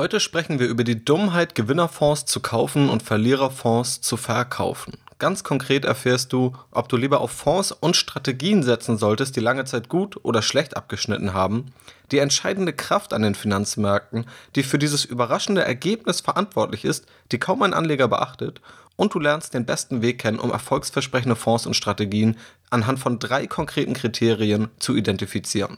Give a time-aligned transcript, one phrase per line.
[0.00, 4.94] Heute sprechen wir über die Dummheit, Gewinnerfonds zu kaufen und Verliererfonds zu verkaufen.
[5.18, 9.66] Ganz konkret erfährst du, ob du lieber auf Fonds und Strategien setzen solltest, die lange
[9.66, 11.66] Zeit gut oder schlecht abgeschnitten haben,
[12.12, 14.24] die entscheidende Kraft an den Finanzmärkten,
[14.56, 18.62] die für dieses überraschende Ergebnis verantwortlich ist, die kaum ein Anleger beachtet,
[18.96, 22.38] und du lernst den besten Weg kennen, um erfolgsversprechende Fonds und Strategien
[22.70, 25.76] anhand von drei konkreten Kriterien zu identifizieren.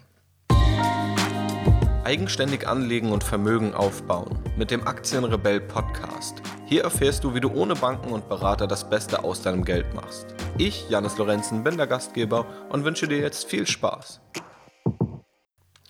[2.04, 6.42] Eigenständig anlegen und Vermögen aufbauen mit dem Aktienrebell Podcast.
[6.66, 10.26] Hier erfährst du, wie du ohne Banken und Berater das Beste aus deinem Geld machst.
[10.58, 14.20] Ich, Janis Lorenzen, bin der Gastgeber und wünsche dir jetzt viel Spaß.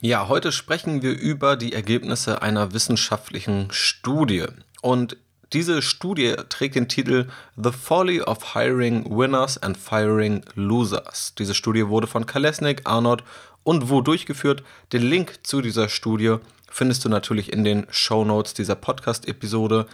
[0.02, 4.44] Ja, heute sprechen wir über die Ergebnisse einer wissenschaftlichen Studie.
[4.82, 5.16] Und
[5.52, 11.34] diese Studie trägt den Titel The Folly of Hiring Winners and Firing Losers.
[11.38, 13.22] Diese Studie wurde von Kalesnik, Arnold
[13.64, 14.62] und wo durchgeführt.
[14.92, 16.36] Den Link zu dieser Studie
[16.70, 19.86] findest du natürlich in den Show Notes dieser Podcast-Episode.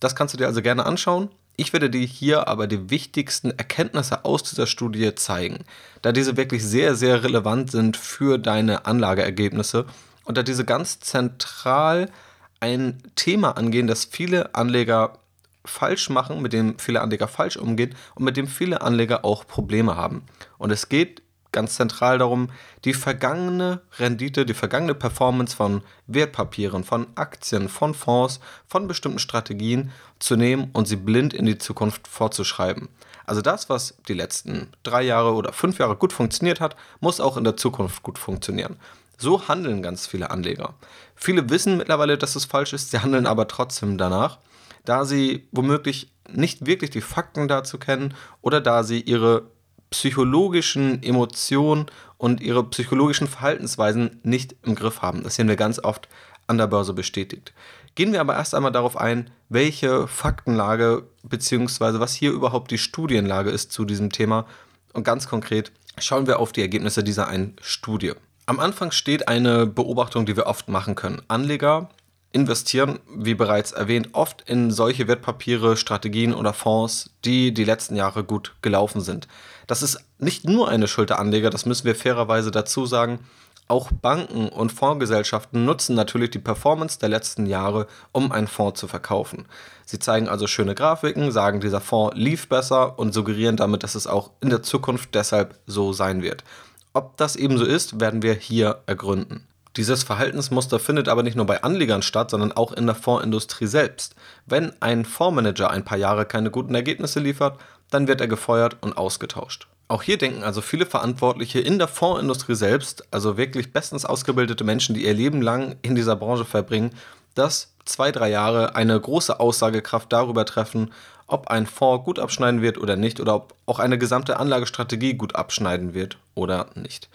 [0.00, 1.28] Das kannst du dir also gerne anschauen.
[1.56, 5.64] Ich werde dir hier aber die wichtigsten Erkenntnisse aus dieser Studie zeigen,
[6.02, 9.86] da diese wirklich sehr, sehr relevant sind für deine Anlageergebnisse
[10.24, 12.10] und da diese ganz zentral
[12.58, 15.18] ein Thema angehen, das viele Anleger
[15.64, 19.96] falsch machen, mit dem viele Anleger falsch umgehen und mit dem viele Anleger auch Probleme
[19.96, 20.22] haben.
[20.58, 21.22] Und es geht
[21.54, 22.50] ganz zentral darum,
[22.84, 29.90] die vergangene Rendite, die vergangene Performance von Wertpapieren, von Aktien, von Fonds, von bestimmten Strategien
[30.18, 32.90] zu nehmen und sie blind in die Zukunft vorzuschreiben.
[33.24, 37.38] Also das, was die letzten drei Jahre oder fünf Jahre gut funktioniert hat, muss auch
[37.38, 38.76] in der Zukunft gut funktionieren.
[39.16, 40.74] So handeln ganz viele Anleger.
[41.14, 44.38] Viele wissen mittlerweile, dass es falsch ist, sie handeln aber trotzdem danach,
[44.84, 49.53] da sie womöglich nicht wirklich die Fakten dazu kennen oder da sie ihre
[49.94, 51.86] psychologischen Emotionen
[52.18, 55.22] und ihre psychologischen Verhaltensweisen nicht im Griff haben.
[55.22, 56.08] Das sehen wir ganz oft
[56.48, 57.52] an der Börse bestätigt.
[57.94, 62.00] Gehen wir aber erst einmal darauf ein, welche Faktenlage bzw.
[62.00, 64.46] was hier überhaupt die Studienlage ist zu diesem Thema.
[64.94, 68.14] Und ganz konkret schauen wir auf die Ergebnisse dieser einen Studie.
[68.46, 71.22] Am Anfang steht eine Beobachtung, die wir oft machen können.
[71.28, 71.88] Anleger
[72.32, 78.24] investieren, wie bereits erwähnt, oft in solche Wertpapiere, Strategien oder Fonds, die die letzten Jahre
[78.24, 79.28] gut gelaufen sind.
[79.66, 83.20] Das ist nicht nur eine Schuld der Anleger, das müssen wir fairerweise dazu sagen.
[83.66, 88.88] Auch Banken und Fondsgesellschaften nutzen natürlich die Performance der letzten Jahre, um einen Fonds zu
[88.88, 89.46] verkaufen.
[89.86, 94.06] Sie zeigen also schöne Grafiken, sagen, dieser Fonds lief besser und suggerieren damit, dass es
[94.06, 96.44] auch in der Zukunft deshalb so sein wird.
[96.92, 99.46] Ob das ebenso ist, werden wir hier ergründen.
[99.76, 104.14] Dieses Verhaltensmuster findet aber nicht nur bei Anlegern statt, sondern auch in der Fondsindustrie selbst.
[104.46, 107.58] Wenn ein Fondsmanager ein paar Jahre keine guten Ergebnisse liefert,
[107.90, 109.66] dann wird er gefeuert und ausgetauscht.
[109.88, 114.94] Auch hier denken also viele Verantwortliche in der Fondsindustrie selbst, also wirklich bestens ausgebildete Menschen,
[114.94, 116.90] die ihr Leben lang in dieser Branche verbringen,
[117.34, 120.92] dass zwei, drei Jahre eine große Aussagekraft darüber treffen,
[121.26, 125.34] ob ein Fonds gut abschneiden wird oder nicht, oder ob auch eine gesamte Anlagestrategie gut
[125.34, 127.08] abschneiden wird oder nicht.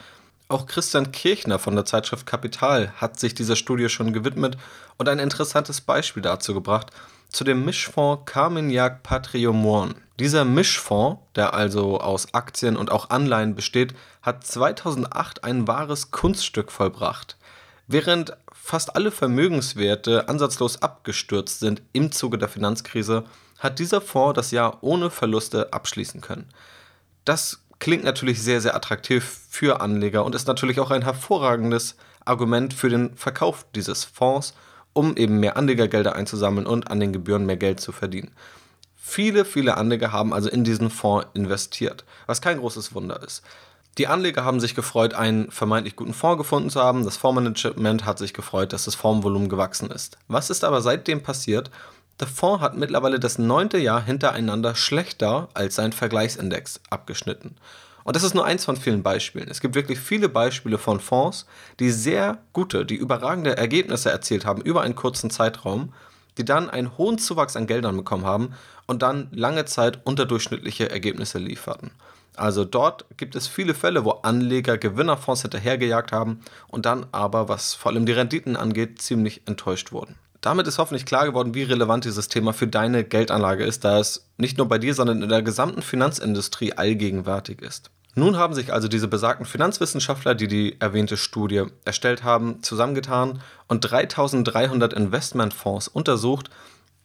[0.52, 4.58] Auch Christian Kirchner von der Zeitschrift Kapital hat sich dieser Studie schon gewidmet
[4.98, 6.88] und ein interessantes Beispiel dazu gebracht,
[7.30, 9.94] zu dem Mischfonds Carmignac Patrimoine.
[10.18, 13.94] Dieser Mischfonds, der also aus Aktien und auch Anleihen besteht,
[14.24, 17.38] hat 2008 ein wahres Kunststück vollbracht.
[17.86, 23.24] Während fast alle Vermögenswerte ansatzlos abgestürzt sind im Zuge der Finanzkrise,
[23.60, 26.50] hat dieser Fonds das Jahr ohne Verluste abschließen können.
[27.24, 31.96] Das klingt natürlich sehr, sehr attraktiv für Anleger und ist natürlich auch ein hervorragendes
[32.26, 34.54] Argument für den Verkauf dieses Fonds,
[34.94, 38.32] um eben mehr Anlegergelder einzusammeln und an den Gebühren mehr Geld zu verdienen.
[38.96, 43.44] Viele, viele Anleger haben also in diesen Fonds investiert, was kein großes Wunder ist.
[43.98, 47.04] Die Anleger haben sich gefreut, einen vermeintlich guten Fonds gefunden zu haben.
[47.04, 50.18] Das Fondsmanagement hat sich gefreut, dass das Fondsvolumen gewachsen ist.
[50.28, 51.72] Was ist aber seitdem passiert?
[52.20, 57.56] Der Fonds hat mittlerweile das neunte Jahr hintereinander schlechter als sein Vergleichsindex abgeschnitten.
[58.04, 59.50] Und das ist nur eins von vielen Beispielen.
[59.50, 61.46] Es gibt wirklich viele Beispiele von Fonds,
[61.80, 65.94] die sehr gute, die überragende Ergebnisse erzielt haben über einen kurzen Zeitraum
[66.40, 68.54] die dann einen hohen Zuwachs an Geldern bekommen haben
[68.88, 71.92] und dann lange Zeit unterdurchschnittliche Ergebnisse lieferten.
[72.36, 76.40] Also dort gibt es viele Fälle, wo Anleger Gewinnerfonds hinterhergejagt haben
[76.70, 80.16] und dann aber, was vor allem die Renditen angeht, ziemlich enttäuscht wurden.
[80.42, 84.30] Damit ist hoffentlich klar geworden, wie relevant dieses Thema für deine Geldanlage ist, da es
[84.38, 87.92] nicht nur bei dir, sondern in der gesamten Finanzindustrie allgegenwärtig ist.
[88.16, 93.82] Nun haben sich also diese besagten Finanzwissenschaftler, die die erwähnte Studie erstellt haben, zusammengetan und
[93.82, 96.50] 3300 Investmentfonds untersucht,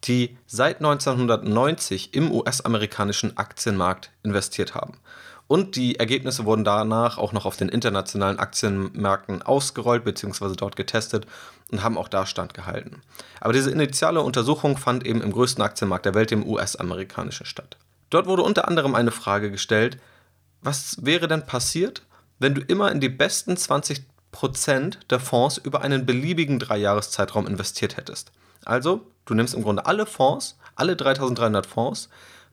[0.05, 4.97] die seit 1990 im US-amerikanischen Aktienmarkt investiert haben.
[5.47, 10.55] Und die Ergebnisse wurden danach auch noch auf den internationalen Aktienmärkten ausgerollt bzw.
[10.55, 11.27] dort getestet.
[11.71, 13.01] und haben auch da standgehalten.
[13.41, 17.77] Aber diese initiale Untersuchung fand eben im größten Aktienmarkt der Welt, dem US-amerikanischen, statt.
[18.11, 19.97] Dort wurde unter anderem eine Frage gestellt,
[20.61, 22.03] was wäre denn passiert,
[22.37, 24.03] wenn du immer in die besten 20%
[25.09, 28.31] der Fonds über einen beliebigen Dreijahreszeitraum investiert hättest.
[28.63, 32.09] Also, du nimmst im Grunde alle Fonds, alle 3300 Fonds,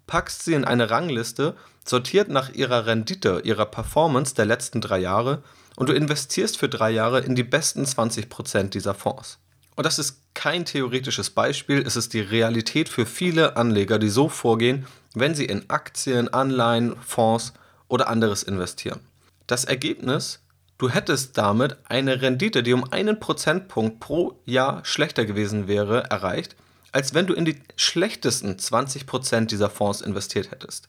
[0.07, 1.55] packst sie in eine Rangliste,
[1.85, 5.43] sortiert nach ihrer Rendite, ihrer Performance der letzten drei Jahre
[5.77, 9.39] und du investierst für drei Jahre in die besten 20% dieser Fonds.
[9.75, 14.29] Und das ist kein theoretisches Beispiel, es ist die Realität für viele Anleger, die so
[14.29, 17.53] vorgehen, wenn sie in Aktien, Anleihen, Fonds
[17.89, 19.01] oder anderes investieren.
[19.47, 20.41] Das Ergebnis,
[20.79, 26.55] du hättest damit eine Rendite, die um einen Prozentpunkt pro Jahr schlechter gewesen wäre, erreicht,
[26.93, 30.89] als wenn du in die schlechtesten 20% dieser Fonds investiert hättest.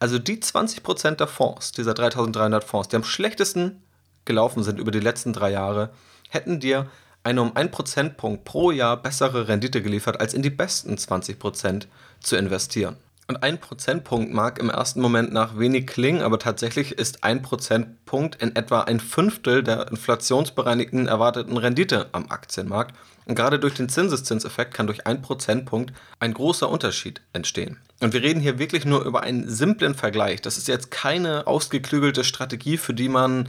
[0.00, 3.82] Also die 20% der Fonds, dieser 3300 Fonds, die am schlechtesten
[4.24, 5.90] gelaufen sind über die letzten drei Jahre,
[6.30, 6.88] hätten dir
[7.22, 11.86] eine um einen Prozentpunkt pro Jahr bessere Rendite geliefert, als in die besten 20%
[12.20, 12.96] zu investieren.
[13.28, 18.42] Und ein Prozentpunkt mag im ersten Moment nach wenig klingen, aber tatsächlich ist ein Prozentpunkt
[18.42, 22.96] in etwa ein Fünftel der inflationsbereinigten erwarteten Rendite am Aktienmarkt.
[23.30, 27.76] Und gerade durch den Zinseszinseffekt kann durch ein Prozentpunkt ein großer Unterschied entstehen.
[28.00, 30.42] Und wir reden hier wirklich nur über einen simplen Vergleich.
[30.42, 33.48] Das ist jetzt keine ausgeklügelte Strategie, für die man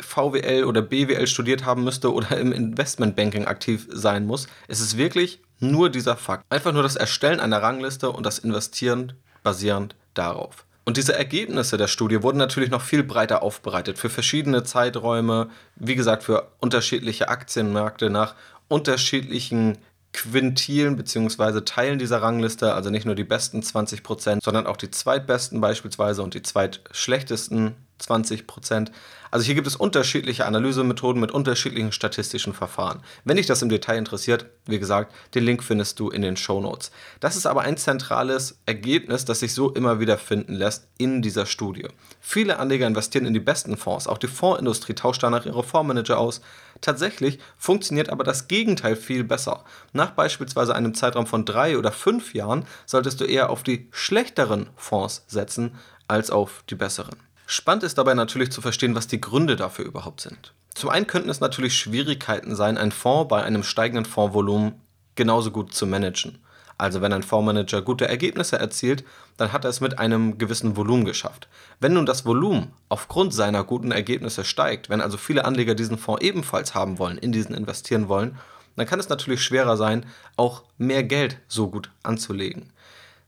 [0.00, 4.48] VWL oder BWL studiert haben müsste oder im Investmentbanking aktiv sein muss.
[4.66, 6.44] Es ist wirklich nur dieser Fakt.
[6.50, 9.12] Einfach nur das Erstellen einer Rangliste und das Investieren
[9.44, 10.66] basierend darauf.
[10.86, 15.94] Und diese Ergebnisse der Studie wurden natürlich noch viel breiter aufbereitet für verschiedene Zeiträume, wie
[15.94, 18.34] gesagt, für unterschiedliche Aktienmärkte nach
[18.68, 19.78] unterschiedlichen
[20.12, 21.62] Quintilen bzw.
[21.62, 26.34] Teilen dieser Rangliste, also nicht nur die besten 20%, sondern auch die zweitbesten beispielsweise und
[26.34, 28.92] die zweitschlechtesten 20 Prozent.
[29.30, 33.02] Also hier gibt es unterschiedliche Analysemethoden mit unterschiedlichen statistischen Verfahren.
[33.24, 36.60] Wenn dich das im Detail interessiert, wie gesagt, den Link findest du in den Show
[36.60, 36.92] Notes.
[37.18, 41.46] Das ist aber ein zentrales Ergebnis, das sich so immer wieder finden lässt in dieser
[41.46, 41.88] Studie.
[42.20, 44.06] Viele Anleger investieren in die besten Fonds.
[44.06, 46.40] Auch die Fondsindustrie tauscht danach ihre Fondsmanager aus.
[46.80, 49.64] Tatsächlich funktioniert aber das Gegenteil viel besser.
[49.92, 54.70] Nach beispielsweise einem Zeitraum von drei oder fünf Jahren solltest du eher auf die schlechteren
[54.76, 55.76] Fonds setzen
[56.06, 57.16] als auf die besseren.
[57.54, 60.54] Spannend ist dabei natürlich zu verstehen, was die Gründe dafür überhaupt sind.
[60.74, 64.80] Zum einen könnten es natürlich Schwierigkeiten sein, einen Fonds bei einem steigenden Fondsvolumen
[65.14, 66.40] genauso gut zu managen.
[66.78, 69.04] Also wenn ein Fondsmanager gute Ergebnisse erzielt,
[69.36, 71.46] dann hat er es mit einem gewissen Volumen geschafft.
[71.78, 76.24] Wenn nun das Volumen aufgrund seiner guten Ergebnisse steigt, wenn also viele Anleger diesen Fonds
[76.24, 78.36] ebenfalls haben wollen, in diesen investieren wollen,
[78.74, 80.06] dann kann es natürlich schwerer sein,
[80.36, 82.72] auch mehr Geld so gut anzulegen.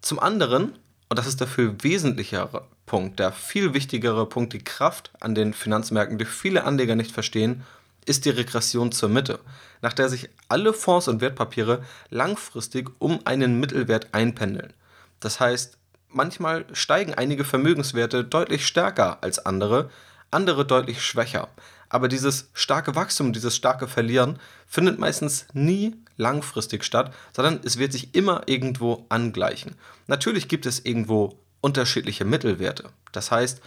[0.00, 0.76] Zum anderen,
[1.08, 5.54] und das ist der viel wesentlichere Punkt, der viel wichtigere Punkt, die Kraft an den
[5.54, 7.62] Finanzmärkten, die viele Anleger nicht verstehen,
[8.06, 9.40] ist die Regression zur Mitte,
[9.82, 14.72] nach der sich alle Fonds und Wertpapiere langfristig um einen Mittelwert einpendeln.
[15.20, 15.76] Das heißt,
[16.08, 19.90] manchmal steigen einige Vermögenswerte deutlich stärker als andere,
[20.30, 21.48] andere deutlich schwächer.
[21.88, 27.92] Aber dieses starke Wachstum, dieses starke Verlieren findet meistens nie langfristig statt, sondern es wird
[27.92, 29.74] sich immer irgendwo angleichen.
[30.06, 32.90] Natürlich gibt es irgendwo unterschiedliche Mittelwerte.
[33.12, 33.60] Das heißt,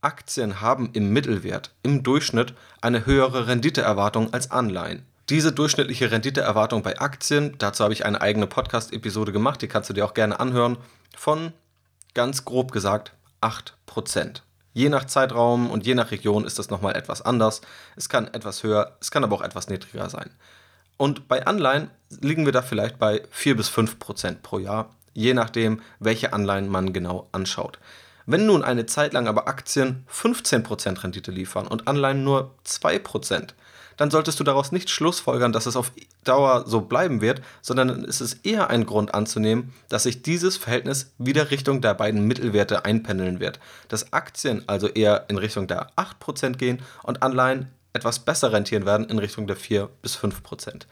[0.00, 5.06] Aktien haben im Mittelwert, im Durchschnitt, eine höhere Renditeerwartung als Anleihen.
[5.30, 9.94] Diese durchschnittliche Renditeerwartung bei Aktien, dazu habe ich eine eigene Podcast-Episode gemacht, die kannst du
[9.94, 10.76] dir auch gerne anhören,
[11.16, 11.52] von
[12.12, 14.42] ganz grob gesagt 8%.
[14.74, 17.62] Je nach Zeitraum und je nach Region ist das nochmal etwas anders.
[17.96, 20.30] Es kann etwas höher, es kann aber auch etwas niedriger sein.
[20.96, 25.80] Und bei Anleihen liegen wir da vielleicht bei 4 bis 5% pro Jahr je nachdem,
[26.00, 27.78] welche Anleihen man genau anschaut.
[28.26, 33.50] Wenn nun eine Zeit lang aber Aktien 15% Rendite liefern und Anleihen nur 2%,
[33.96, 35.92] dann solltest du daraus nicht schlussfolgern, dass es auf
[36.24, 41.12] Dauer so bleiben wird, sondern es ist eher ein Grund anzunehmen, dass sich dieses Verhältnis
[41.18, 43.60] wieder Richtung der beiden Mittelwerte einpendeln wird.
[43.86, 49.08] Dass Aktien also eher in Richtung der 8% gehen und Anleihen etwas besser rentieren werden
[49.08, 50.82] in Richtung der 4 bis 5%.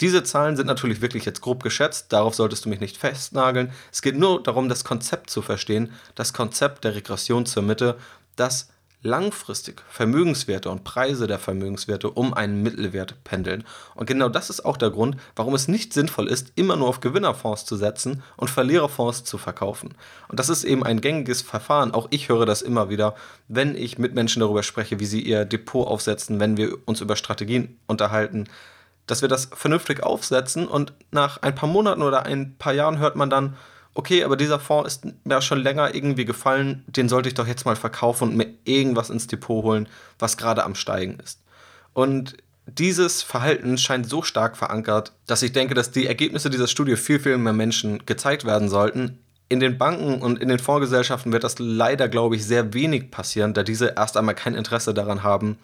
[0.00, 3.70] Diese Zahlen sind natürlich wirklich jetzt grob geschätzt, darauf solltest du mich nicht festnageln.
[3.92, 7.96] Es geht nur darum, das Konzept zu verstehen, das Konzept der Regression zur Mitte,
[8.34, 8.70] das
[9.02, 13.64] langfristig Vermögenswerte und Preise der Vermögenswerte um einen Mittelwert pendeln.
[13.94, 17.00] Und genau das ist auch der Grund, warum es nicht sinnvoll ist, immer nur auf
[17.00, 19.94] Gewinnerfonds zu setzen und Verliererfonds zu verkaufen.
[20.28, 21.92] Und das ist eben ein gängiges Verfahren.
[21.92, 23.14] Auch ich höre das immer wieder,
[23.48, 27.16] wenn ich mit Menschen darüber spreche, wie sie ihr Depot aufsetzen, wenn wir uns über
[27.16, 28.48] Strategien unterhalten
[29.06, 33.16] dass wir das vernünftig aufsetzen und nach ein paar Monaten oder ein paar Jahren hört
[33.16, 33.56] man dann,
[33.94, 37.66] okay, aber dieser Fonds ist mir schon länger irgendwie gefallen, den sollte ich doch jetzt
[37.66, 41.40] mal verkaufen und mir irgendwas ins Depot holen, was gerade am Steigen ist.
[41.92, 46.96] Und dieses Verhalten scheint so stark verankert, dass ich denke, dass die Ergebnisse dieser Studie
[46.96, 49.18] viel, viel mehr Menschen gezeigt werden sollten.
[49.48, 53.52] In den Banken und in den Fondsgesellschaften wird das leider, glaube ich, sehr wenig passieren,
[53.52, 55.58] da diese erst einmal kein Interesse daran haben,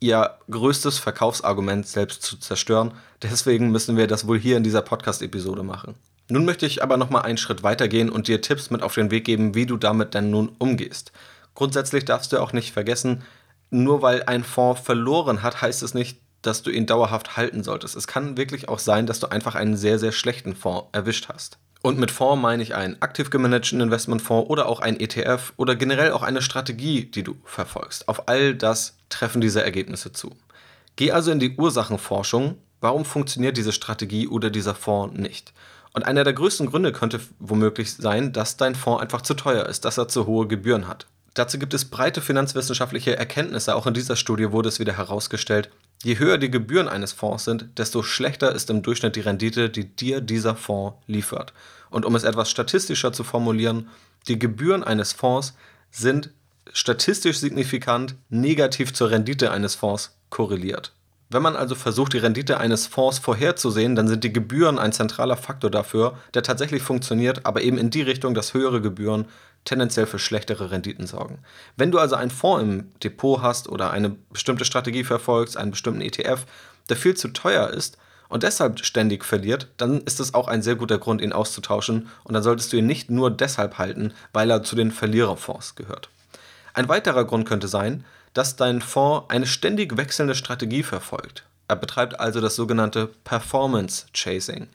[0.00, 2.92] ihr größtes Verkaufsargument selbst zu zerstören.
[3.22, 5.94] Deswegen müssen wir das wohl hier in dieser Podcast-Episode machen.
[6.28, 9.24] Nun möchte ich aber nochmal einen Schritt weitergehen und dir Tipps mit auf den Weg
[9.24, 11.12] geben, wie du damit denn nun umgehst.
[11.54, 13.22] Grundsätzlich darfst du auch nicht vergessen,
[13.70, 17.96] nur weil ein Fonds verloren hat, heißt es nicht, dass du ihn dauerhaft halten solltest.
[17.96, 21.58] Es kann wirklich auch sein, dass du einfach einen sehr, sehr schlechten Fonds erwischt hast.
[21.82, 26.12] Und mit Fonds meine ich einen aktiv gemanagten Investmentfonds oder auch ein ETF oder generell
[26.12, 28.08] auch eine Strategie, die du verfolgst.
[28.08, 30.34] Auf all das treffen diese Ergebnisse zu.
[30.96, 32.56] Geh also in die Ursachenforschung.
[32.80, 35.52] Warum funktioniert diese Strategie oder dieser Fonds nicht?
[35.94, 39.84] Und einer der größten Gründe könnte womöglich sein, dass dein Fonds einfach zu teuer ist,
[39.84, 41.06] dass er zu hohe Gebühren hat.
[41.34, 43.74] Dazu gibt es breite finanzwissenschaftliche Erkenntnisse.
[43.74, 45.70] Auch in dieser Studie wurde es wieder herausgestellt,
[46.02, 49.84] je höher die Gebühren eines Fonds sind, desto schlechter ist im Durchschnitt die Rendite, die
[49.84, 51.52] dir dieser Fonds liefert.
[51.90, 53.88] Und um es etwas statistischer zu formulieren,
[54.26, 55.54] die Gebühren eines Fonds
[55.90, 56.30] sind
[56.72, 60.92] statistisch signifikant negativ zur Rendite eines Fonds korreliert.
[61.30, 65.36] Wenn man also versucht, die Rendite eines Fonds vorherzusehen, dann sind die Gebühren ein zentraler
[65.36, 69.26] Faktor dafür, der tatsächlich funktioniert, aber eben in die Richtung, dass höhere Gebühren
[69.64, 71.38] tendenziell für schlechtere Renditen sorgen.
[71.76, 76.02] Wenn du also einen Fonds im Depot hast oder eine bestimmte Strategie verfolgst, einen bestimmten
[76.02, 76.44] ETF,
[76.88, 77.96] der viel zu teuer ist
[78.28, 82.34] und deshalb ständig verliert, dann ist es auch ein sehr guter Grund, ihn auszutauschen und
[82.34, 86.10] dann solltest du ihn nicht nur deshalb halten, weil er zu den Verliererfonds gehört.
[86.74, 88.04] Ein weiterer Grund könnte sein,
[88.34, 91.44] dass dein Fonds eine ständig wechselnde Strategie verfolgt.
[91.68, 94.68] Er betreibt also das sogenannte Performance Chasing.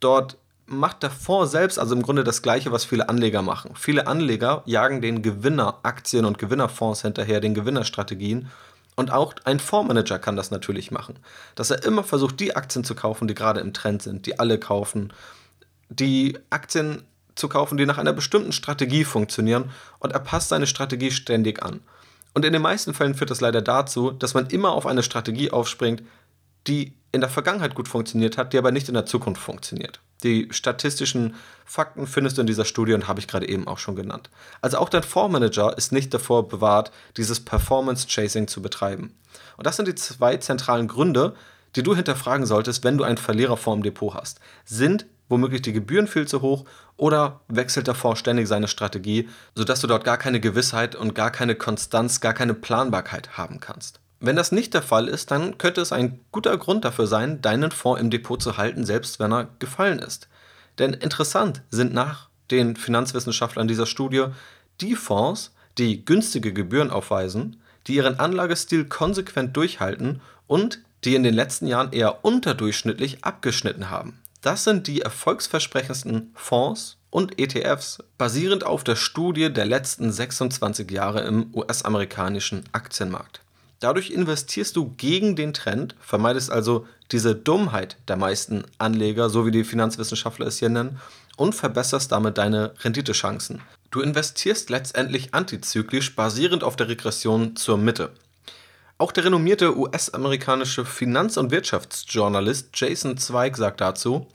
[0.00, 3.70] Dort macht der Fonds selbst also im Grunde das gleiche, was viele Anleger machen.
[3.76, 8.50] Viele Anleger jagen den Gewinneraktien und Gewinnerfonds hinterher, den Gewinnerstrategien.
[8.96, 11.18] Und auch ein Fondsmanager kann das natürlich machen.
[11.54, 14.58] Dass er immer versucht, die Aktien zu kaufen, die gerade im Trend sind, die alle
[14.58, 15.12] kaufen.
[15.88, 17.04] Die Aktien
[17.36, 19.70] zu kaufen, die nach einer bestimmten Strategie funktionieren.
[19.98, 21.80] Und er passt seine Strategie ständig an.
[22.36, 25.52] Und in den meisten Fällen führt das leider dazu, dass man immer auf eine Strategie
[25.52, 26.02] aufspringt,
[26.66, 30.00] die in der Vergangenheit gut funktioniert hat, die aber nicht in der Zukunft funktioniert.
[30.22, 33.96] Die statistischen Fakten findest du in dieser Studie und habe ich gerade eben auch schon
[33.96, 34.28] genannt.
[34.60, 39.14] Also auch dein Fondsmanager ist nicht davor bewahrt, dieses Performance Chasing zu betreiben.
[39.56, 41.34] Und das sind die zwei zentralen Gründe,
[41.74, 44.40] die du hinterfragen solltest, wenn du einen Verliererfonds im Depot hast.
[44.66, 46.64] Sind womöglich die Gebühren viel zu hoch
[46.96, 51.30] oder wechselt der Fonds ständig seine Strategie, sodass du dort gar keine Gewissheit und gar
[51.30, 54.00] keine Konstanz, gar keine Planbarkeit haben kannst?
[54.18, 57.70] Wenn das nicht der Fall ist, dann könnte es ein guter Grund dafür sein, deinen
[57.70, 60.28] Fonds im Depot zu halten, selbst wenn er gefallen ist.
[60.78, 64.26] Denn interessant sind nach den Finanzwissenschaftlern dieser Studie
[64.80, 71.34] die Fonds, die günstige Gebühren aufweisen, die ihren Anlagestil konsequent durchhalten und die in den
[71.34, 74.18] letzten Jahren eher unterdurchschnittlich abgeschnitten haben.
[74.40, 81.22] Das sind die erfolgsversprechendsten Fonds und ETFs basierend auf der Studie der letzten 26 Jahre
[81.22, 83.40] im US-amerikanischen Aktienmarkt.
[83.80, 89.50] Dadurch investierst du gegen den Trend, vermeidest also diese Dummheit der meisten Anleger, so wie
[89.50, 90.98] die Finanzwissenschaftler es hier nennen,
[91.36, 93.60] und verbesserst damit deine Renditechancen.
[93.90, 98.10] Du investierst letztendlich antizyklisch basierend auf der Regression zur Mitte.
[98.98, 104.26] Auch der renommierte US-amerikanische Finanz- und Wirtschaftsjournalist Jason Zweig sagt dazu,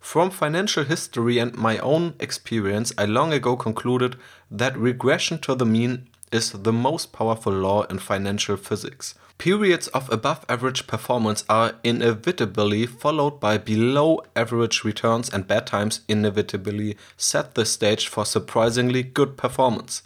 [0.00, 4.16] From financial history and my own experience, I long ago concluded
[4.50, 9.16] that regression to the mean is the most powerful law in financial physics.
[9.36, 16.00] Periods of above average performance are inevitably followed by below average returns, and bad times
[16.08, 20.04] inevitably set the stage for surprisingly good performance.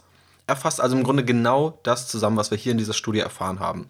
[0.51, 3.61] Er fasst also im Grunde genau das zusammen, was wir hier in dieser Studie erfahren
[3.61, 3.87] haben.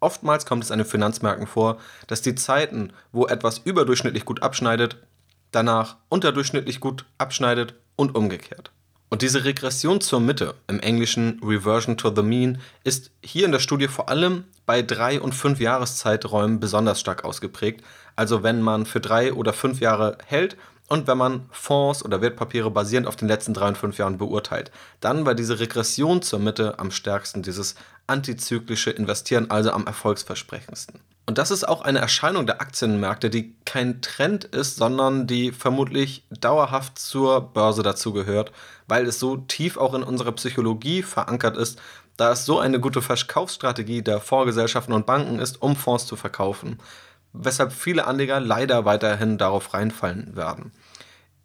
[0.00, 4.96] Oftmals kommt es an den Finanzmärkten vor, dass die Zeiten, wo etwas überdurchschnittlich gut abschneidet,
[5.52, 8.72] danach unterdurchschnittlich gut abschneidet und umgekehrt.
[9.08, 13.60] Und diese Regression zur Mitte, im Englischen Reversion to the Mean, ist hier in der
[13.60, 17.84] Studie vor allem bei drei und fünf Jahreszeiträumen besonders stark ausgeprägt.
[18.16, 20.56] Also wenn man für drei oder fünf Jahre hält
[20.90, 24.72] und wenn man Fonds oder Wertpapiere basierend auf den letzten drei und fünf Jahren beurteilt,
[24.98, 27.76] dann war diese Regression zur Mitte am stärksten, dieses
[28.08, 31.00] antizyklische Investieren also am erfolgsversprechendsten.
[31.26, 36.24] Und das ist auch eine Erscheinung der Aktienmärkte, die kein Trend ist, sondern die vermutlich
[36.28, 38.50] dauerhaft zur Börse dazugehört,
[38.88, 41.80] weil es so tief auch in unserer Psychologie verankert ist,
[42.16, 46.80] da es so eine gute Verkaufsstrategie der Vorgesellschaften und Banken ist, um Fonds zu verkaufen,
[47.32, 50.72] weshalb viele Anleger leider weiterhin darauf reinfallen werden.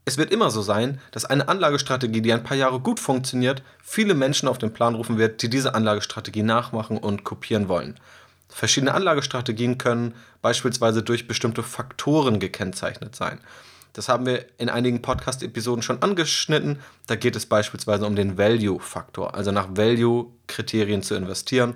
[0.08, 4.13] Es wird immer so sein, dass eine Anlagestrategie, die ein paar Jahre gut funktioniert, viele
[4.13, 8.00] Menschen auf den Plan rufen wird, die diese Anlagestrategie nachmachen und kopieren wollen.
[8.48, 10.13] Verschiedene Anlagestrategien können
[10.44, 13.39] beispielsweise durch bestimmte Faktoren gekennzeichnet sein.
[13.94, 16.80] Das haben wir in einigen Podcast-Episoden schon angeschnitten.
[17.08, 21.75] Da geht es beispielsweise um den Value-Faktor, also nach Value-Kriterien zu investieren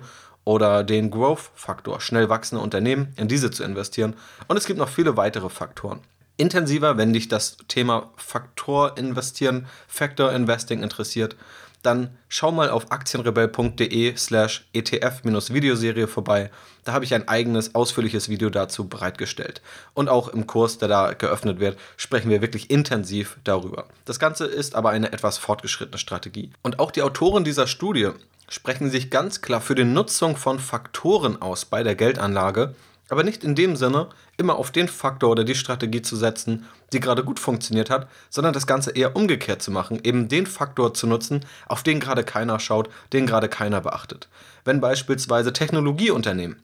[0.50, 4.14] oder den Growth-Faktor, schnell wachsende Unternehmen, in diese zu investieren.
[4.48, 6.00] Und es gibt noch viele weitere Faktoren.
[6.38, 11.36] Intensiver, wenn dich das Thema Faktor investieren, Factor Investing interessiert,
[11.82, 16.50] dann schau mal auf aktienrebell.de slash ETF-Videoserie vorbei.
[16.84, 19.62] Da habe ich ein eigenes, ausführliches Video dazu bereitgestellt.
[19.94, 23.86] Und auch im Kurs, der da geöffnet wird, sprechen wir wirklich intensiv darüber.
[24.04, 26.50] Das Ganze ist aber eine etwas fortgeschrittene Strategie.
[26.62, 28.10] Und auch die Autoren dieser Studie
[28.48, 32.74] sprechen sich ganz klar für die Nutzung von Faktoren aus bei der Geldanlage
[33.10, 37.00] aber nicht in dem Sinne, immer auf den Faktor oder die Strategie zu setzen, die
[37.00, 41.06] gerade gut funktioniert hat, sondern das Ganze eher umgekehrt zu machen, eben den Faktor zu
[41.06, 44.28] nutzen, auf den gerade keiner schaut, den gerade keiner beachtet.
[44.64, 46.62] Wenn beispielsweise Technologieunternehmen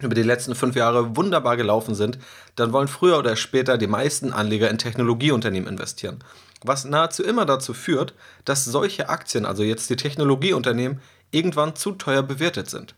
[0.00, 2.18] über die letzten fünf Jahre wunderbar gelaufen sind,
[2.54, 6.18] dann wollen früher oder später die meisten Anleger in Technologieunternehmen investieren.
[6.62, 8.14] Was nahezu immer dazu führt,
[8.44, 11.00] dass solche Aktien, also jetzt die Technologieunternehmen,
[11.30, 12.94] irgendwann zu teuer bewertet sind.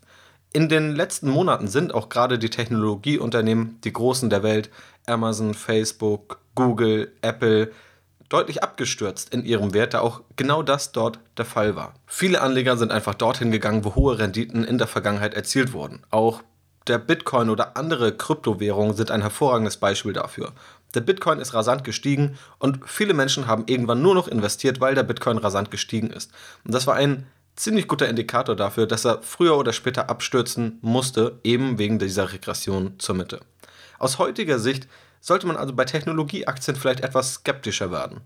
[0.53, 4.71] In den letzten Monaten sind auch gerade die Technologieunternehmen, die Großen der Welt,
[5.07, 7.71] Amazon, Facebook, Google, Apple,
[8.29, 11.95] deutlich abgestürzt in ihrem Wert, da auch genau das dort der Fall war.
[12.07, 16.03] Viele Anleger sind einfach dorthin gegangen, wo hohe Renditen in der Vergangenheit erzielt wurden.
[16.11, 16.43] Auch
[16.87, 20.53] der Bitcoin oder andere Kryptowährungen sind ein hervorragendes Beispiel dafür.
[20.95, 25.03] Der Bitcoin ist rasant gestiegen und viele Menschen haben irgendwann nur noch investiert, weil der
[25.03, 26.31] Bitcoin rasant gestiegen ist.
[26.65, 27.27] Und das war ein
[27.59, 32.95] ziemlich guter Indikator dafür, dass er früher oder später abstürzen musste, eben wegen dieser Regression
[32.99, 33.41] zur Mitte.
[33.99, 34.87] Aus heutiger Sicht
[35.21, 38.21] sollte man also bei Technologieaktien vielleicht etwas skeptischer werden.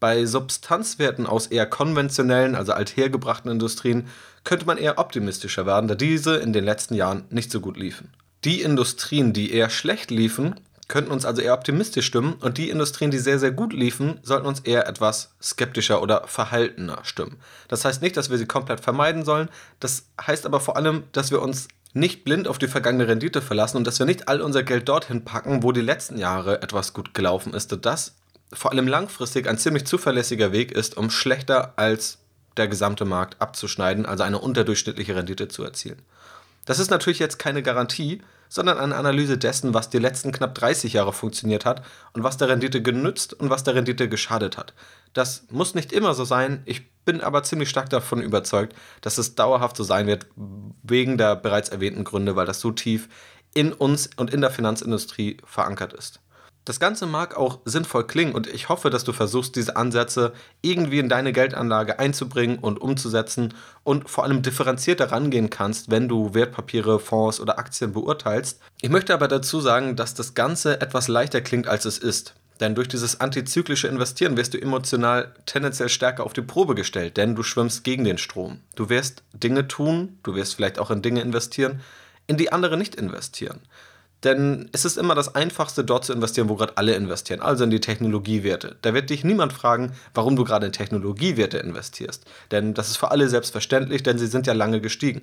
[0.00, 4.08] Bei Substanzwerten aus eher konventionellen, also althergebrachten Industrien
[4.44, 8.10] könnte man eher optimistischer werden, da diese in den letzten Jahren nicht so gut liefen.
[8.44, 10.54] Die Industrien, die eher schlecht liefen,
[10.90, 14.46] könnten uns also eher optimistisch stimmen und die Industrien, die sehr, sehr gut liefen, sollten
[14.46, 17.38] uns eher etwas skeptischer oder verhaltener stimmen.
[17.68, 19.48] Das heißt nicht, dass wir sie komplett vermeiden sollen,
[19.78, 23.78] das heißt aber vor allem, dass wir uns nicht blind auf die vergangene Rendite verlassen
[23.78, 27.14] und dass wir nicht all unser Geld dorthin packen, wo die letzten Jahre etwas gut
[27.14, 28.16] gelaufen ist und das
[28.52, 32.18] vor allem langfristig ein ziemlich zuverlässiger Weg ist, um schlechter als
[32.56, 36.02] der gesamte Markt abzuschneiden, also eine unterdurchschnittliche Rendite zu erzielen.
[36.66, 40.92] Das ist natürlich jetzt keine Garantie, sondern eine Analyse dessen, was die letzten knapp 30
[40.92, 41.82] Jahre funktioniert hat
[42.12, 44.74] und was der Rendite genützt und was der Rendite geschadet hat.
[45.14, 49.36] Das muss nicht immer so sein, ich bin aber ziemlich stark davon überzeugt, dass es
[49.36, 50.26] dauerhaft so sein wird,
[50.82, 53.08] wegen der bereits erwähnten Gründe, weil das so tief
[53.54, 56.20] in uns und in der Finanzindustrie verankert ist.
[56.70, 61.00] Das Ganze mag auch sinnvoll klingen und ich hoffe, dass du versuchst, diese Ansätze irgendwie
[61.00, 67.00] in deine Geldanlage einzubringen und umzusetzen und vor allem differenzierter rangehen kannst, wenn du Wertpapiere,
[67.00, 68.60] Fonds oder Aktien beurteilst.
[68.82, 72.36] Ich möchte aber dazu sagen, dass das Ganze etwas leichter klingt, als es ist.
[72.60, 77.34] Denn durch dieses antizyklische Investieren wirst du emotional tendenziell stärker auf die Probe gestellt, denn
[77.34, 78.60] du schwimmst gegen den Strom.
[78.76, 81.80] Du wirst Dinge tun, du wirst vielleicht auch in Dinge investieren,
[82.28, 83.58] in die andere nicht investieren.
[84.24, 87.70] Denn es ist immer das Einfachste, dort zu investieren, wo gerade alle investieren, also in
[87.70, 88.76] die Technologiewerte.
[88.82, 92.26] Da wird dich niemand fragen, warum du gerade in Technologiewerte investierst.
[92.50, 95.22] Denn das ist für alle selbstverständlich, denn sie sind ja lange gestiegen.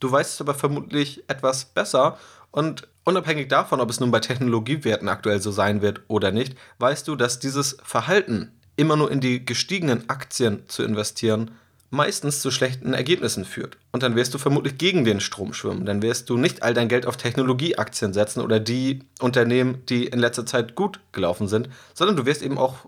[0.00, 2.18] Du weißt es aber vermutlich etwas besser
[2.50, 7.06] und unabhängig davon, ob es nun bei Technologiewerten aktuell so sein wird oder nicht, weißt
[7.06, 11.52] du, dass dieses Verhalten, immer nur in die gestiegenen Aktien zu investieren,
[11.92, 13.76] meistens zu schlechten Ergebnissen führt.
[13.92, 15.84] Und dann wirst du vermutlich gegen den Strom schwimmen.
[15.84, 20.18] Dann wirst du nicht all dein Geld auf Technologieaktien setzen oder die Unternehmen, die in
[20.18, 22.86] letzter Zeit gut gelaufen sind, sondern du wirst eben auch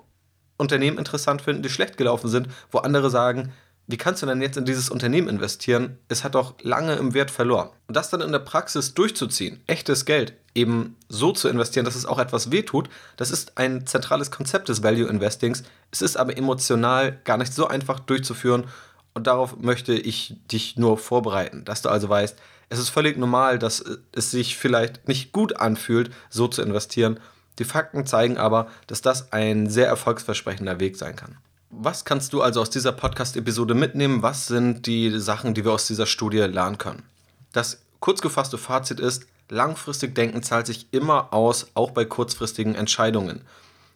[0.56, 3.52] Unternehmen interessant finden, die schlecht gelaufen sind, wo andere sagen,
[3.86, 5.98] wie kannst du denn jetzt in dieses Unternehmen investieren?
[6.08, 7.68] Es hat doch lange im Wert verloren.
[7.86, 12.06] Und das dann in der Praxis durchzuziehen, echtes Geld eben so zu investieren, dass es
[12.06, 12.88] auch etwas wehtut,
[13.18, 15.64] das ist ein zentrales Konzept des Value Investings.
[15.90, 18.64] Es ist aber emotional gar nicht so einfach durchzuführen
[19.14, 22.36] und darauf möchte ich dich nur vorbereiten, dass du also weißt,
[22.68, 27.20] es ist völlig normal, dass es sich vielleicht nicht gut anfühlt, so zu investieren.
[27.58, 31.36] Die Fakten zeigen aber, dass das ein sehr erfolgsversprechender Weg sein kann.
[31.70, 34.22] Was kannst du also aus dieser Podcast-Episode mitnehmen?
[34.22, 37.02] Was sind die Sachen, die wir aus dieser Studie lernen können?
[37.52, 43.42] Das kurz gefasste Fazit ist, langfristig denken zahlt sich immer aus, auch bei kurzfristigen Entscheidungen.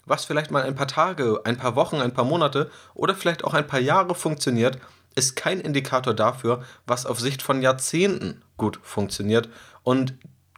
[0.07, 3.55] Was vielleicht mal ein paar Tage, ein paar Wochen, ein paar Monate oder vielleicht auch
[3.55, 4.79] ein paar Jahre funktioniert,
[5.19, 9.49] ist kein Indikator dafür, was auf Sicht von Jahrzehnten gut funktioniert.
[9.83, 10.15] Und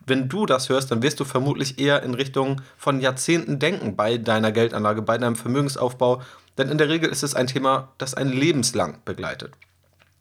[0.07, 4.19] wenn du das hörst, dann wirst du vermutlich eher in Richtung von Jahrzehnten denken bei
[4.19, 6.23] deiner Geldanlage, bei deinem Vermögensaufbau.
[6.59, 9.53] Denn in der Regel ist es ein Thema, das ein lebenslang begleitet.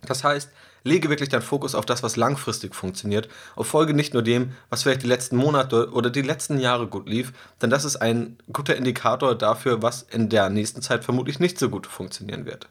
[0.04, 0.49] Das heißt,
[0.84, 4.84] lege wirklich deinen Fokus auf das, was langfristig funktioniert und folge nicht nur dem, was
[4.84, 8.78] vielleicht die letzten Monate oder die letzten Jahre gut lief, denn das ist ein guter
[8.78, 12.69] Indikator dafür, was in der nächsten Zeit vermutlich nicht so gut funktionieren wird.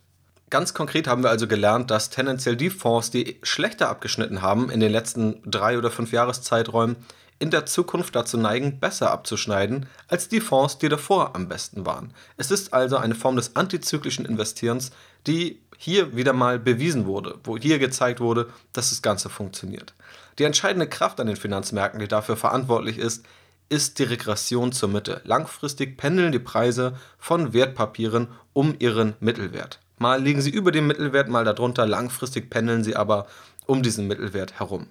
[0.50, 4.80] Ganz konkret haben wir also gelernt, dass tendenziell die Fonds, die schlechter abgeschnitten haben in
[4.80, 6.96] den letzten drei oder fünf Jahreszeiträumen,
[7.38, 12.12] in der Zukunft dazu neigen, besser abzuschneiden als die Fonds, die davor am besten waren.
[12.36, 14.90] Es ist also eine Form des antizyklischen Investierens,
[15.26, 19.94] die hier wieder mal bewiesen wurde, wo hier gezeigt wurde, dass das Ganze funktioniert.
[20.38, 23.24] Die entscheidende Kraft an den Finanzmärkten, die dafür verantwortlich ist,
[23.68, 25.20] ist die Regression zur Mitte.
[25.24, 29.78] Langfristig pendeln die Preise von Wertpapieren um ihren Mittelwert.
[29.98, 33.26] Mal liegen sie über dem Mittelwert, mal darunter, langfristig pendeln sie aber
[33.66, 34.86] um diesen Mittelwert herum.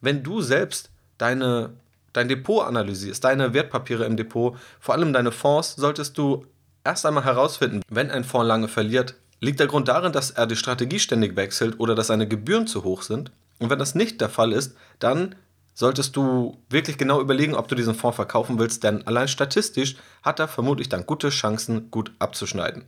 [0.00, 1.70] Wenn du selbst deine,
[2.12, 6.46] dein Depot analysierst, deine Wertpapiere im Depot, vor allem deine Fonds, solltest du
[6.84, 10.56] erst einmal herausfinden, wenn ein Fonds lange verliert, liegt der Grund darin, dass er die
[10.56, 13.30] Strategie ständig wechselt oder dass seine Gebühren zu hoch sind.
[13.58, 15.34] Und wenn das nicht der Fall ist, dann
[15.74, 20.38] solltest du wirklich genau überlegen, ob du diesen Fonds verkaufen willst, denn allein statistisch hat
[20.38, 22.84] er vermutlich dann gute Chancen, gut abzuschneiden.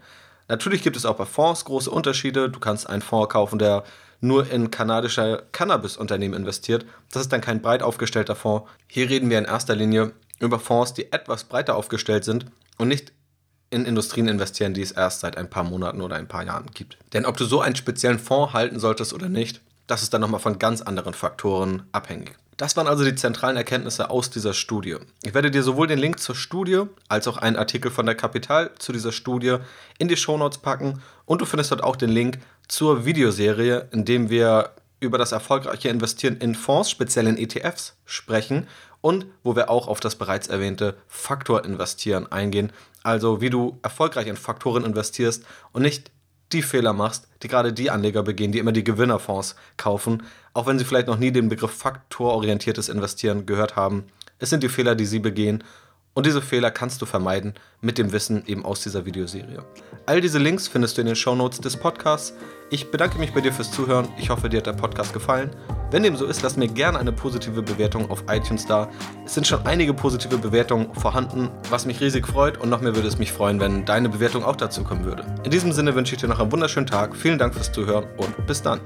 [0.49, 2.51] Natürlich gibt es auch bei Fonds große Unterschiede.
[2.51, 3.85] Du kannst einen Fonds kaufen, der
[4.21, 6.87] nur in kanadische Cannabis-Unternehmen investiert.
[7.13, 8.69] Das ist dann kein breit aufgestellter Fonds.
[8.87, 12.47] Hier reden wir in erster Linie über Fonds, die etwas breiter aufgestellt sind
[12.79, 13.13] und nicht
[13.71, 16.97] in Industrien investieren, die es erst seit ein paar Monaten oder ein paar Jahren gibt.
[17.13, 20.41] Denn ob du so einen speziellen Fonds halten solltest oder nicht, das ist dann nochmal
[20.41, 22.37] von ganz anderen Faktoren abhängig.
[22.57, 24.97] Das waren also die zentralen Erkenntnisse aus dieser Studie.
[25.23, 28.71] Ich werde dir sowohl den Link zur Studie als auch einen Artikel von der Kapital
[28.79, 29.57] zu dieser Studie
[29.99, 32.39] in die Shownotes packen und du findest dort auch den Link
[32.69, 38.69] zur Videoserie, in dem wir über das erfolgreiche Investieren in Fonds, speziell in ETFs, sprechen
[39.01, 44.37] und wo wir auch auf das bereits erwähnte Faktor-Investieren eingehen, also wie du erfolgreich in
[44.37, 46.11] Faktoren investierst und nicht
[46.55, 50.23] die Fehler machst, die gerade die Anleger begehen, die immer die Gewinnerfonds kaufen,
[50.55, 54.05] auch wenn sie vielleicht noch nie den Begriff faktororientiertes Investieren gehört haben.
[54.39, 55.63] Es sind die Fehler, die sie begehen
[56.15, 59.65] und diese Fehler kannst du vermeiden mit dem Wissen eben aus dieser Videoserie.
[60.07, 62.35] All diese Links findest du in den Shownotes des Podcasts.
[62.71, 64.09] Ich bedanke mich bei dir fürs Zuhören.
[64.17, 65.51] Ich hoffe, dir hat der Podcast gefallen.
[65.91, 68.89] Wenn dem so ist, lass mir gerne eine positive Bewertung auf iTunes da.
[69.25, 73.09] Es sind schon einige positive Bewertungen vorhanden, was mich riesig freut und noch mehr würde
[73.09, 75.25] es mich freuen, wenn deine Bewertung auch dazu kommen würde.
[75.45, 77.15] In diesem Sinne wünsche ich dir noch einen wunderschönen Tag.
[77.15, 78.81] Vielen Dank fürs Zuhören und bis dann.